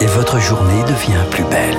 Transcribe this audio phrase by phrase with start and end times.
[0.00, 1.76] Et votre journée devient plus belle.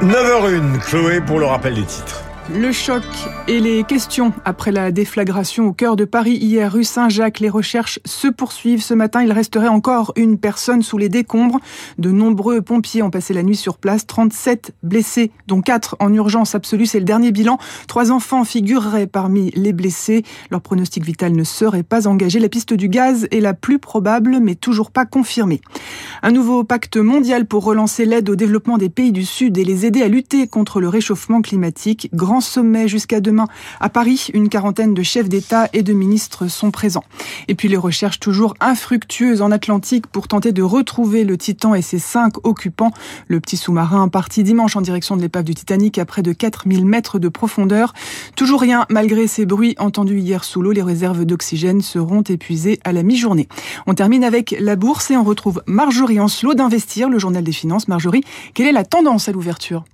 [0.02, 2.22] «9h01, Chloé, pour le rappel des titres.
[2.52, 3.04] Le choc
[3.46, 7.38] et les questions après la déflagration au cœur de Paris hier rue Saint-Jacques.
[7.38, 8.82] Les recherches se poursuivent.
[8.82, 11.60] Ce matin, il resterait encore une personne sous les décombres.
[11.98, 14.04] De nombreux pompiers ont passé la nuit sur place.
[14.04, 16.86] 37 blessés, dont 4 en urgence absolue.
[16.86, 17.58] C'est le dernier bilan.
[17.86, 20.24] Trois enfants figureraient parmi les blessés.
[20.50, 22.40] Leur pronostic vital ne serait pas engagé.
[22.40, 25.60] La piste du gaz est la plus probable, mais toujours pas confirmée.
[26.22, 29.86] Un nouveau pacte mondial pour relancer l'aide au développement des pays du Sud et les
[29.86, 32.08] aider à lutter contre le réchauffement climatique.
[32.40, 33.46] Sommet jusqu'à demain
[33.80, 34.28] à Paris.
[34.34, 37.04] Une quarantaine de chefs d'État et de ministres sont présents.
[37.48, 41.82] Et puis les recherches toujours infructueuses en Atlantique pour tenter de retrouver le Titan et
[41.82, 42.92] ses cinq occupants.
[43.28, 46.84] Le petit sous-marin parti dimanche en direction de l'épave du Titanic à près de 4000
[46.84, 47.92] mètres de profondeur.
[48.36, 50.72] Toujours rien malgré ces bruits entendus hier sous l'eau.
[50.72, 53.48] Les réserves d'oxygène seront épuisées à la mi-journée.
[53.86, 57.88] On termine avec la bourse et on retrouve Marjorie Ancelot d'Investir, le journal des finances.
[57.88, 58.22] Marjorie,
[58.54, 59.84] quelle est la tendance à l'ouverture?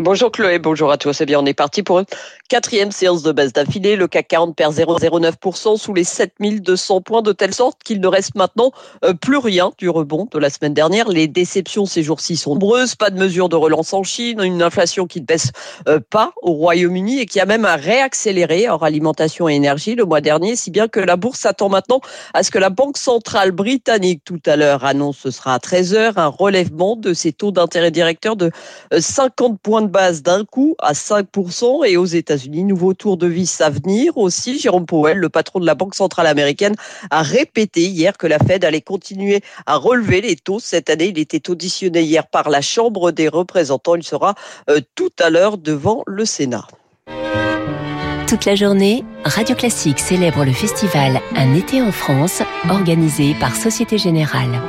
[0.00, 1.12] Bonjour Chloé, bonjour à tous.
[1.12, 2.06] C'est bien, on est parti pour une
[2.48, 3.96] quatrième séance de base d'affilée.
[3.96, 8.36] Le CAC 40 perd 0,09% sous les 7200 points, de telle sorte qu'il ne reste
[8.36, 8.70] maintenant
[9.04, 11.08] euh, plus rien du rebond de la semaine dernière.
[11.08, 12.94] Les déceptions ces jours-ci sont nombreuses.
[12.94, 15.50] Pas de mesures de relance en Chine, une inflation qui ne baisse
[15.88, 20.20] euh, pas au Royaume-Uni et qui a même réaccéléré hors alimentation et énergie le mois
[20.20, 22.00] dernier, si bien que la bourse s'attend maintenant
[22.34, 26.12] à ce que la Banque centrale britannique tout à l'heure annonce, ce sera à 13h,
[26.14, 28.52] un relèvement de ses taux d'intérêt directeur de
[28.96, 33.60] 50 euh, points base d'un coup à 5% et aux États-Unis, nouveau tour de vis
[33.60, 34.58] à venir aussi.
[34.58, 36.74] Jérôme Powell, le patron de la Banque centrale américaine,
[37.10, 41.06] a répété hier que la Fed allait continuer à relever les taux cette année.
[41.06, 43.96] Il était auditionné hier par la Chambre des représentants.
[43.96, 44.34] Il sera
[44.70, 46.66] euh, tout à l'heure devant le Sénat.
[48.28, 53.96] Toute la journée, Radio Classique célèbre le festival Un été en France, organisé par Société
[53.96, 54.60] Générale.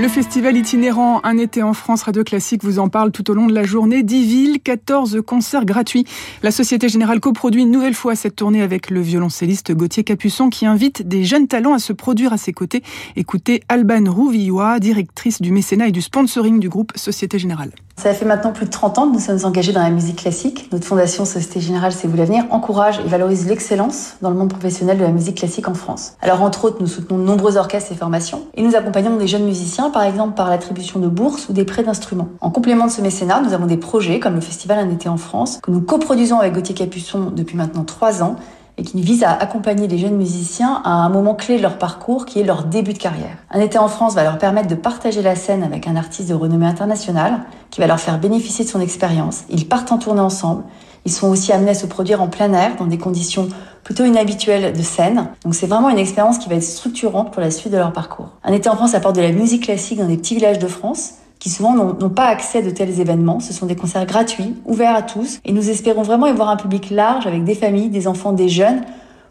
[0.00, 3.48] Le festival itinérant Un été en France Radio Classique vous en parle tout au long
[3.48, 4.04] de la journée.
[4.04, 6.04] 10 villes, 14 concerts gratuits.
[6.44, 10.66] La Société Générale coproduit une nouvelle fois cette tournée avec le violoncelliste Gauthier Capuçon qui
[10.66, 12.84] invite des jeunes talents à se produire à ses côtés.
[13.16, 17.72] Écoutez Alban Rouvillois, directrice du mécénat et du sponsoring du groupe Société Générale.
[17.96, 20.68] Ça fait maintenant plus de 30 ans que nous sommes engagés dans la musique classique.
[20.70, 24.98] Notre fondation Société Générale C'est vous l'avenir encourage et valorise l'excellence dans le monde professionnel
[24.98, 26.12] de la musique classique en France.
[26.20, 29.44] Alors entre autres, nous soutenons de nombreux orchestres et formations et nous accompagnons des jeunes
[29.44, 32.28] musiciens par exemple par l'attribution de bourses ou des prêts d'instruments.
[32.40, 35.16] En complément de ce mécénat, nous avons des projets comme le festival Un été en
[35.16, 38.36] France que nous coproduisons avec Gauthier Capuçon depuis maintenant 3 ans
[38.78, 42.26] et qui vise à accompagner les jeunes musiciens à un moment clé de leur parcours
[42.26, 43.36] qui est leur début de carrière.
[43.50, 46.34] Un été en France va leur permettre de partager la scène avec un artiste de
[46.34, 49.42] renommée internationale qui va leur faire bénéficier de son expérience.
[49.50, 50.62] Ils partent en tournée ensemble.
[51.04, 53.48] Ils sont aussi amenés à se produire en plein air dans des conditions
[53.84, 55.28] plutôt inhabituelles de scène.
[55.44, 58.30] Donc c'est vraiment une expérience qui va être structurante pour la suite de leur parcours.
[58.44, 61.14] Un été en France apporte de la musique classique dans des petits villages de France
[61.38, 63.40] qui souvent n'ont pas accès de tels événements.
[63.40, 66.56] Ce sont des concerts gratuits, ouverts à tous, et nous espérons vraiment y voir un
[66.56, 68.82] public large avec des familles, des enfants, des jeunes,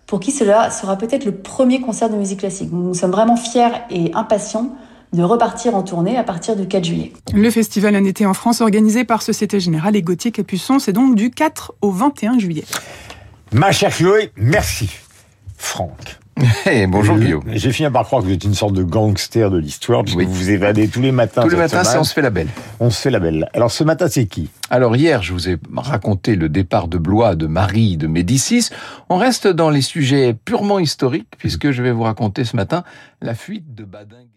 [0.06, 2.70] pour qui cela sera peut-être le premier concert de musique classique.
[2.72, 4.72] Nous sommes vraiment fiers et impatients
[5.14, 7.14] de repartir en tournée à partir du 4 juillet.
[7.34, 11.16] Le festival Un été en France organisé par Société Générale et Gauthier Capuçon, c'est donc
[11.16, 12.66] du 4 au 21 juillet.
[13.54, 14.90] Ma chère Chloé, merci.
[15.56, 16.20] Franck.
[16.66, 17.44] Hey, bonjour Guillaume.
[17.48, 20.34] J'ai fini par croire que vous êtes une sorte de gangster de l'histoire, puisque vous
[20.34, 21.44] vous évadez tous les matins.
[21.44, 22.50] Tous les matins, c'est on se fait la belle.
[22.80, 23.50] On se fait la belle.
[23.54, 24.50] Alors ce matin, c'est qui?
[24.70, 28.70] Alors hier, je vous ai raconté le départ de Blois de Marie de Médicis.
[29.10, 32.84] On reste dans les sujets purement historiques, puisque je vais vous raconter ce matin
[33.22, 34.37] la fuite de Badingue.